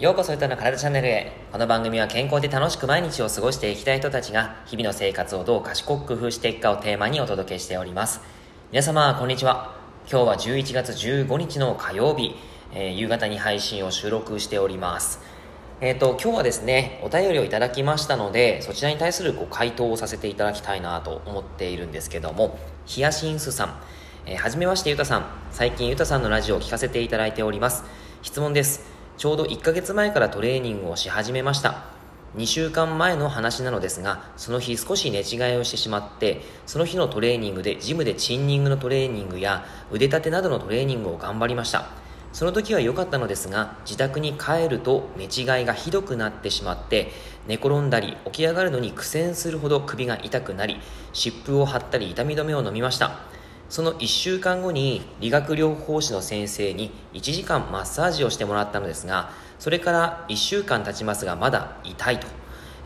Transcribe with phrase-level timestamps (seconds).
[0.00, 1.30] ようこそ歌の体チャンネルへ。
[1.52, 8.22] この番組は健康で楽しく毎日を過ごしていきたい人たちが日々の生活をどう賢く工夫していくかをテーマにお届けしております。
[8.72, 9.76] 皆様、こんにちは。
[10.10, 12.34] 今日は11月15日の火曜日、
[12.72, 15.20] えー、夕方に配信を収録しております。
[15.82, 23.80] えっ、ー、と、今日はですね、お便りをいただきましたので、そちらに対するご回答をさせていただきたいなと思っているんですけども、ヒヤシンスさん、
[24.24, 27.84] えー、はじめましてゆたさん、最近ゆたさんのラジオを聞かせていただいております。
[28.22, 28.89] 質問です。
[29.20, 31.84] ちょうど1ヶ月前からトレーニングをし始めました。
[32.38, 41.90] 2週間前の話なのですがその日少し寝違いをしてしまってその日のトレーニングでジムでチンニングのトレーニングや腕立てなどのトレーニングを頑張りました。
[42.32, 47.12] その時は良かったのですが自宅に帰ると寝違いがひどくなってしまって
[47.46, 50.78] 寝転んだり起き上がるのに苦戦するほど首が痛くなり
[51.12, 53.20] 湿布を貼ったり痛み止めを飲みました。
[53.70, 62.26] その1週間後に理学療法士の先生に1時間マッサージをしてもらったのですがそれから1週間経ちますがまだ痛いと、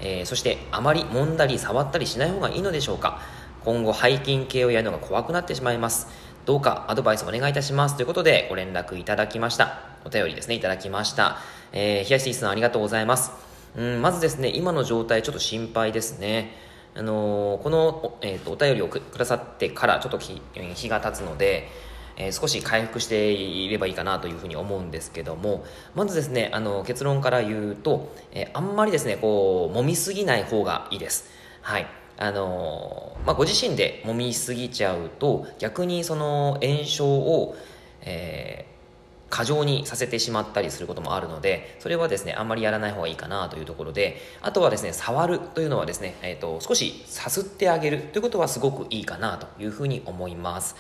[0.01, 3.21] えー、そしてあまり揉んだり触ったりしない方がいいのでしょうか。
[3.65, 6.09] 今後背筋系をやるのが怖くなってしまいます。
[6.45, 7.97] どうかアドバイスお願いいたします。
[7.97, 9.81] ということでご連絡いただきました。
[10.05, 10.55] お便りですね。
[10.55, 11.39] いただきました、
[11.73, 13.31] えー、東さんありがとうございます。
[13.77, 16.53] うんまずですね今の状態ちょっと心配ですね。
[16.97, 21.69] あのー、この、えーと、お便りをくださってからちょっと日日が経つので、
[22.17, 25.65] えー、少し回復していればいいかなというふうに思うんですけども
[25.95, 31.31] まずですねあの結論から言うと、えー、あんまりですねこう揉みすぎない方がいいです。
[31.63, 31.87] はい。
[32.17, 37.57] あのまあ、ご自身で揉みすぎちゃうと逆にその炎症を、
[38.03, 38.67] え
[39.35, 50.77] 過剰にさせてしまったりすることもあるので、それはですね、あんまりやらない方がいいかなというところで、あとはですね、触るというのはですね、えっ、ー、と、少しさすってあげるということはすごくいいかなというふうに思います。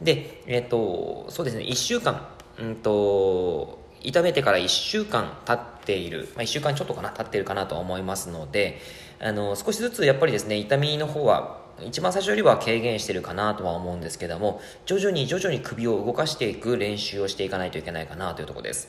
[0.00, 2.28] で、えっ、ー、と、そうですね、1週間、
[2.60, 8.80] うんと、痛めてから1週間経っている、まあ、1週間ちょっとかな、経っているかなと思いますので、
[9.18, 18.88] あの、少しずつやっぱりですね、痛みの方は一番最初よりは軽減してるかなとは思うんですけども、徐々に徐々に首を動かしていく練習をしていかないといけないかなというとこです。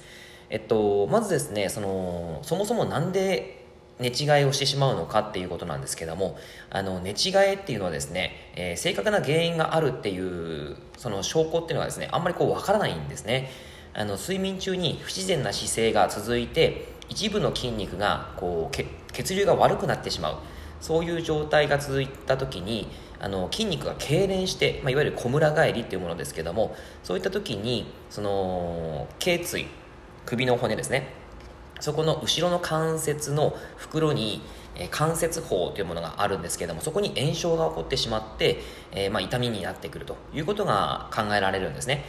[0.50, 3.66] えっと、まずですね、その、そもそもなんで
[4.00, 6.38] 寝違いをしてしまうのかっていうことなんですけども、
[6.70, 13.52] あの、寝違いっていうのはですね、えー、正確な原因があるっていう、その証拠っていうのはですね、あんまりこうわからないんですね。
[13.94, 20.36] あの、睡眠中に不自然な姿勢が続いて、一部の筋肉が、こう、血流が悪くなってしまう。
[20.82, 22.88] そういう状態が続いた時に
[23.20, 29.68] あの筋肉が痙攣して、まあ、いわゆるこむら返りっていうものですけどもそういった時にその頸椎
[30.26, 31.18] 首の骨ですね。
[31.82, 34.42] そこの後ろの関節の袋に
[34.80, 38.62] え関節包というものがあるんですけどもそこに炎症が起こってしまって、
[38.92, 42.06] えー、まあ、痛みになってくるということが考えられるんですね。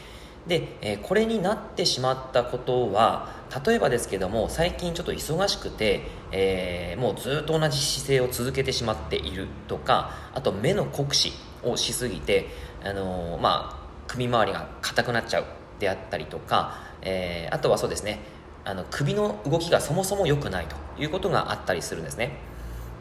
[0.47, 11.33] で、えー、これになってしまったことは例えばですけども最近ちょっと忙しくて、えー、もうずっと同じ姿勢を続けてしまっているとかあと目の酷使
[11.65, 12.47] をしすぎて、
[12.85, 15.45] あのー、まあ、首周りが硬くなっちゃう
[15.81, 18.21] であったりとか、えー、あとはそうですね
[18.65, 22.37] あの首の動きがそもそも良くないということがあったりするんですね。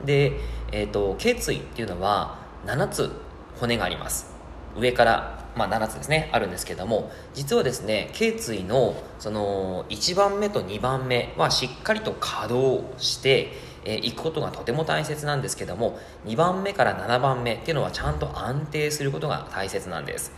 [0.05, 0.39] で、
[0.71, 3.11] えーと、頸椎っていうのは7つ
[3.59, 4.33] 骨があります。
[4.77, 6.29] 上からまあ、7つですね。
[6.31, 20.31] あるんですけども実はですね頸椎のその1番目と2番目はしっかりと稼働してえー、行くことがとても大切なんですけども2番目から7番目っていうのはちゃんと安定することが大切なんです。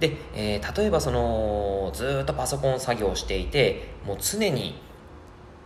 [0.00, 4.80] で、えー、例えばそのずっとパソコン作業していてもう常に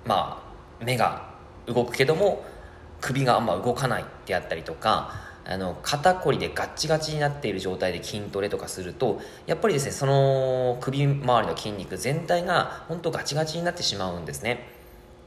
[0.04, 0.42] ま
[0.80, 1.30] あ目が
[1.66, 2.44] 動くけども
[3.00, 5.12] 首があんま動かないであったりとか
[5.50, 14.68] あの肩こりでガッチガチになっている状態で筋トレとかするとやっぱりですねその首周りの筋肉全体が本当ガチガチになってしまうんですね。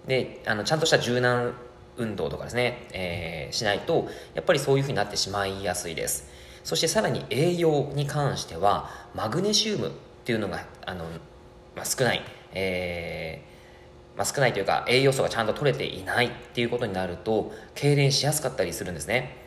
[0.08, 1.54] であのちゃんとした柔軟
[1.98, 6.30] 運動とかですね、えー、しないとやっぱりそういうふうになってしまいやすいです。
[6.64, 9.92] そしてさらに栄養に関してはマグネシウムっ
[10.24, 11.06] ていうのがあの、
[11.76, 12.22] まあ、少ない、
[12.54, 19.41] えーまあ、少ないというか栄養素がちゃんと取れていないっていうことになると痙攣しやすかったりするんですね。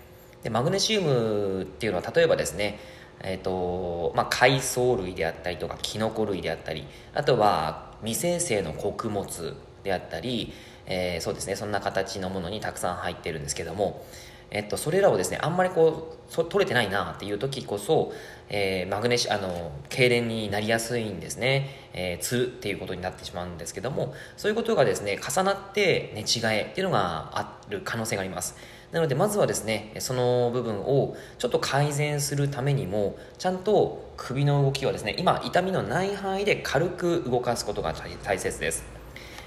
[0.45, 2.79] でマグネシウムっていうのは例えばですね
[3.27, 10.53] えーとまあ、海藻類であったりとかキノコ類であったりあとは未生成の穀物であったり、
[10.87, 14.05] えー、そうですねそんな形のものにたくさん入ってるんですけども、
[14.51, 18.13] えっと、それらをですねあんまりこうそ取れてないなっていう時こそ、
[18.51, 28.57] えー、マグネシあの痙攣になりやすいんですね、えー、つっていうことになってしまうんですけどもそういうことがですね重なって寝違えっていうのがある可能性があります。
[28.95, 37.93] なのでまずはですねその部分をちょっと改善するためにもちゃんと首の動きをですね今痛みのない範囲で軽く動かすことが
[38.23, 38.85] 大切です。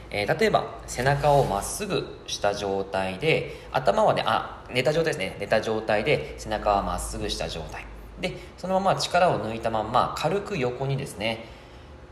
[0.10, 5.38] えー、例えば背中をまっすぐした状態で頭はねあ寝た状態ですね。
[5.40, 7.86] 寝た状態で背中はまっすぐした状態。
[8.20, 11.46] でそのまま力を抜いたまま軽く横にですね、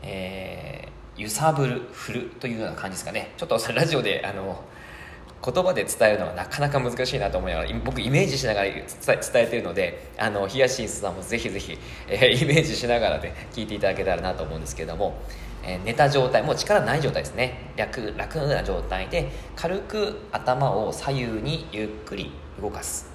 [0.00, 3.34] えー、揺さぶる振るというような感じですかね。
[3.36, 4.64] ちょっとそれラジオであの
[5.46, 8.84] 言葉で伝えるのはなかなか難しいなと思いながら僕イメージしながら伝
[9.36, 11.78] えてるのであのヒヤシンスさんもぜひぜひ、
[12.08, 15.14] えー、 イメージしながらで、聞いていただけたらなと思うんですけれども、
[15.62, 17.70] えー、寝た状態もう力ない状態ですね。
[17.76, 23.06] 楽楽な状態で軽く頭を左右にゆっくり動かす。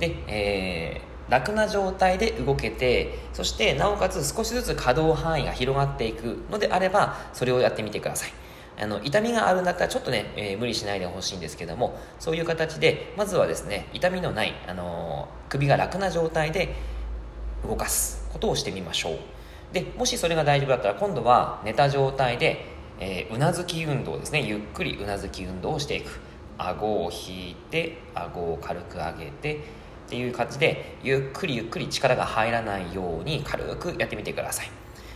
[0.00, 8.47] で、えー、楽な状態で動けてそしてなおかつ少しずつ可動範囲が広がっていくのであればそれをやってみてください。
[8.80, 16.74] あの痛みがあるんだったらちょっとね、えー、無理しないでほしいんですけどもそういう形でまずはですね痛みのない、あのー、首が楽な状態で
[17.66, 19.18] 動かすことをしてみましょう。
[19.72, 22.64] でもしそれが大丈夫だったら今度は寝た状態で、
[23.00, 26.28] えー、うなずき運動ですねゆっくりうなずき運動をしていく。
[26.58, 34.70] 顎を引いて顎を軽く上げてっていう感じでゆっくりゆっくり力が入らないように軽くやってみてください。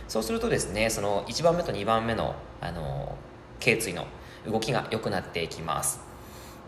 [0.07, 3.15] そうするとですねその1番目と2番目の、あの
[3.63, 4.05] 頸椎の
[4.45, 6.01] 動きが良くなっていきます。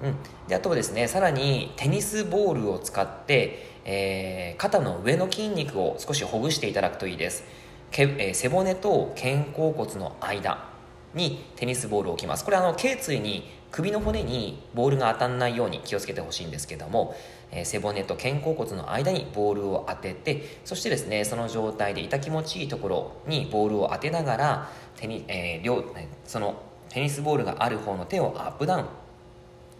[0.01, 0.15] うん、
[0.47, 7.43] であとはですねさらにテニスボールを使って、えー、肩の上の筋肉を少しほぐしていただくといいです。
[7.91, 10.69] け、えー、背骨と肩甲骨の間
[11.13, 12.45] にテニスボールを置きます。
[12.45, 17.13] これあの頸椎に首の骨にボールが当たらないように気をつけてほしいんですけども、
[17.51, 25.83] えー、背骨と肩甲骨の間にボールを当ててそしてですねその状態で痛気持ちいいところにボールを当てながら手に、えー、両
[26.25, 26.55] その
[26.89, 28.85] テニスボールがある方の手をアップダウン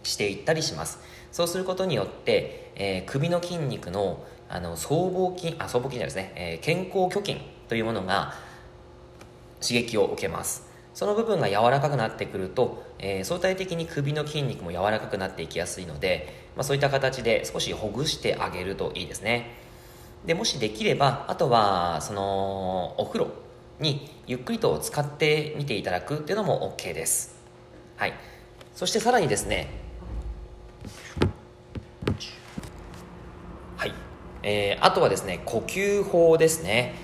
[0.02, 0.98] していったりします。
[1.32, 8.34] そうすることによって、えー、首の筋肉のあの僧帽筋あ僧帽筋じゃないですね、えー、肩甲虚筋というものが
[9.60, 10.66] 刺激を受けます。
[10.94, 19.58] その部分が柔らかくなってくると、えー、相対的に首の筋肉も柔らかくなっていきやすいので、まあ、そういった形で少しほぐしてあげるといいですね。
[20.24, 23.45] でもしできればあとはそのお風呂。
[23.78, 27.36] にゆっくりと使ってみていただくっていうのも OK です。
[27.96, 28.14] はい。
[28.74, 29.68] そしてさらにですね。
[33.76, 33.92] はい、
[34.42, 36.94] えー、あとはですね呼吸法ですね。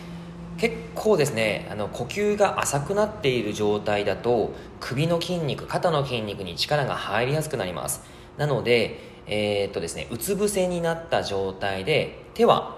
[0.59, 8.03] 結構ですねあの呼吸が浅くなっている状態だと首の筋肉肩の筋肉に力が入りやすくなります。
[8.37, 12.77] なのでえー、っとですねうつ伏せになった状態で手は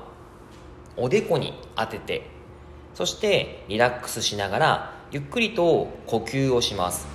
[0.97, 2.34] おでこに当てて
[2.95, 7.15] そしてリラックスしながらゆっくりと呼吸をします。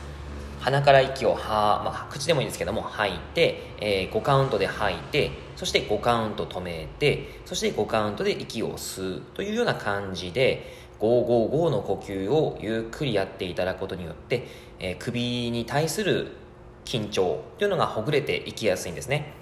[0.60, 14.48] 鼻から息をは、まあ、口でもいいんですけども吐いて、えー、5カウントで吐いてそして5カウント止めてそして5カウントで息を吸うというような感じで555の呼吸をゆっくりやっていただくことによって、
[14.80, 16.34] えー、首に対する
[16.84, 19.34] 緊張というのがほぐれていきやすいんですね。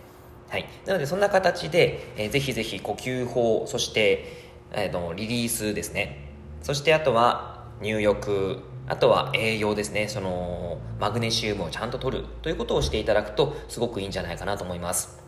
[0.50, 6.27] はい、なのでそんな形で、えー、ぜひぜひ呼吸法そして、えー、のリリースですね。
[6.62, 10.08] そしてあとは入浴あとは栄養ですね。
[10.08, 15.20] そのマグネシウムをちゃんと取るということをしていただくとすごくいいんじゃないかなと思います。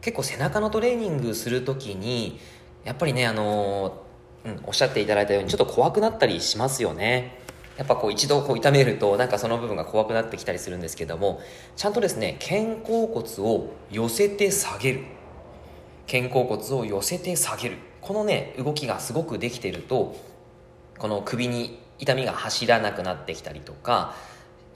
[0.00, 2.38] 結構背中のトレーニングするときに
[2.84, 4.04] やっぱりねあの
[4.42, 7.38] うん、おっしゃっていただいたようにちょっと怖くなったりしますよね。
[7.76, 11.40] やっぱこう一度こう痛めるとなんかその部分が怖くなってきたりするんですけども
[11.76, 15.00] ちゃんとですね肩甲骨を寄せて下げる。
[16.10, 17.76] 肩甲骨を寄せて下げる。
[18.00, 20.16] このね動きがすごくできていると
[21.00, 24.14] この首に痛みが走らなくなってきたりとか、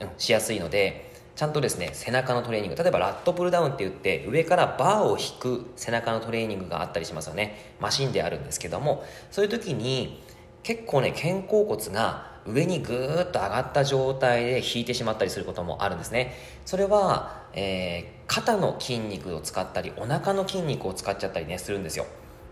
[0.01, 7.75] うん、しやすいのでちゃんとですね背中のトレーニング例えばラットプルダウンって言って上からバーを引く背中のトレーニングがあったりしますよね。
[7.81, 10.23] マシンであるんですけどもそういう時に
[10.63, 16.35] 結構ね肩甲骨が上にぐーっと上がった状態で引いてしまったりすることもあるんですね。
[16.65, 22.07] それは、えー、肩の筋肉を使ったりお腹の筋肉を使っちゃったりねするんですよ。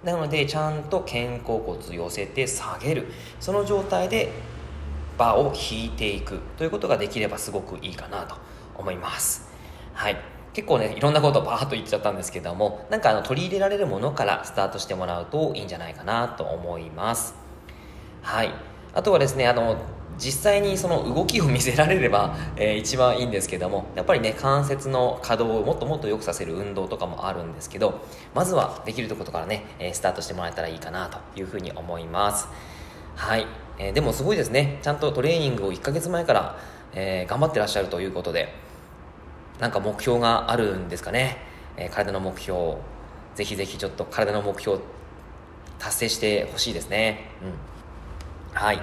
[0.04, 3.06] なのでちゃんと肩甲骨寄せて下げる。
[3.38, 4.32] その状態で
[5.16, 8.36] バーを引いていくということができればすごくいいかなと
[8.76, 9.48] 思います。
[9.94, 10.16] はい。
[10.52, 17.34] 結構ねいろんなことをバーッと言っちゃったんですけどもなんかあの取り入れられるものからスタートしてもらうといいんじゃないかなと思います。
[18.22, 18.50] はい。
[18.94, 19.76] あとはですねあの
[20.18, 28.00] 実際にその動きを見せられれば、 えー、一番いいんですけどもやっぱりね関節の可動をもっともっと良くさせる運動とかもあるんですけど
[28.34, 32.48] まずはできるところからね、えスタートしてもらえたらいいかなというふうに思います。
[33.14, 33.46] はい、
[33.78, 34.78] えー、でもすごいですね。
[34.82, 36.56] ちゃんとトレーニングを1ヶ月前から、
[36.94, 38.52] えー、頑張ってらっしゃるということで
[39.60, 41.38] なんか目標があるんですかね、
[41.76, 42.76] え、体の目標
[43.34, 44.78] ぜひぜひちょっと体の目標
[45.78, 47.28] 達成してほしいですね。
[47.42, 48.58] うん。
[48.60, 48.80] はい。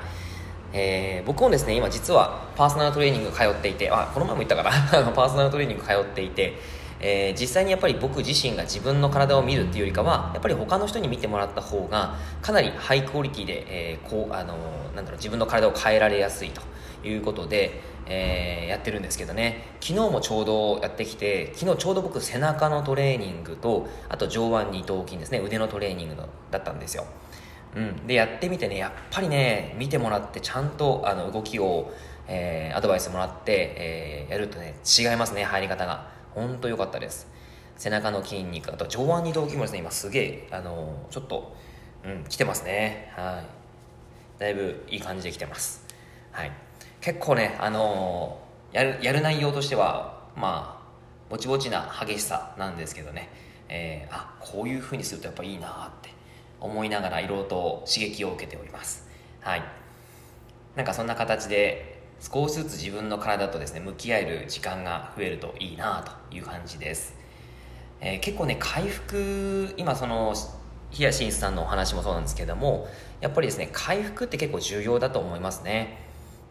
[0.73, 4.71] えー、僕もですね今実はパーソナルトレーニング通っていてあこの前も言ったかな？
[5.13, 6.53] パーソナルトレーニング通っていて、
[6.99, 14.55] えー、実際にやっぱり僕自身が自分の体を見るっていうよりかはやっぱり他の人に見てもらった方がかなりハイクオリティで、えー、こうあの
[14.95, 16.61] なんだろう自分の体を変えられやすいと。
[17.03, 19.63] いうことで、えー、やってるんですけどね。
[19.79, 26.15] 昨日もちょうどやってきて昨日ちょうど僕背中のトレーニングとあと上腕二頭筋ですね腕のトレーニング
[26.51, 27.05] だったんですよ。
[27.75, 31.91] うん、でやってみてねやっぱりね見てもらってちゃんとあの動きを、
[32.27, 36.19] えー、アドバイスもらって、えー、やるとね違いますね入り方が。
[36.35, 37.27] 本当良かったです。
[37.75, 41.55] 背中の筋肉あと上腕二頭筋もですね今すげえあのちょっと
[42.03, 43.11] うん来てますね。
[43.15, 43.43] は
[44.37, 44.39] い。
[44.39, 45.85] だいぶいい感じで来てます。
[46.31, 46.51] はい。
[47.01, 48.39] 結構ねあの
[48.71, 50.89] やるやる内容としてはまあ
[51.29, 53.29] ぼちぼちな激しさなんですけどね、
[53.69, 56.18] えー、あこういう風にするとやっぱいいなって。
[56.61, 59.07] 思いながらいろいろと刺激を受けております。
[59.41, 59.63] はい。
[60.75, 67.15] なんかそんな形で少しずつ自分の体とですね向き合える時間が増えるといいなという感じです、
[68.01, 70.33] えー、結構ね回復今その
[70.91, 72.87] ヒヤシンさんのお話もそうなんですけども
[73.21, 75.97] やっぱりですね回復って結構重要だと思いますね。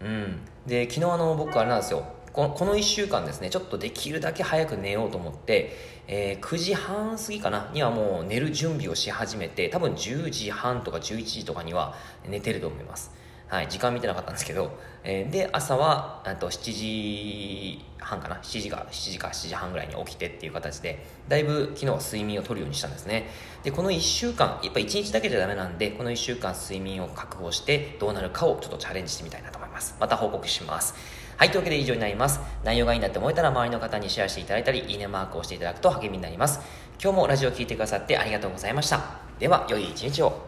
[0.01, 0.41] うん。
[0.67, 2.05] で昨日あの僕あれなんですよ。
[2.39, 5.73] このこの1週間ですねちょっとできるだけ早く寝ようと思って、
[6.07, 11.97] えー、9時半過ぎかなにはもう寝る準備をし始めて多分10時半とか11時とかには
[12.29, 13.11] 寝てると思います。
[13.49, 23.31] はい、時間見てなかったんですけど、えー、で朝はと7時半かな7時か7時か7時半ぐらいに起きてっていう形でだいぶ昨日は睡眠をとるようにしたんですね。
[23.65, 29.97] でこの1週間やっぱ1日だけじゃダメなんでこの1週間睡眠を確保してどうなるかをちょっとチャレンジしてみたいなと思います。
[29.99, 30.95] また報告します。
[31.39, 32.41] はい、というわけで以上になります。
[32.65, 36.59] 内容がいいなって思えたら周りの方にシェアしていただいたり、いいねマークをしていただくと励みになります。
[37.01, 39.21] 今日もラジオを聴いてくださってありがとうございました。
[39.39, 40.48] では、良い一日を。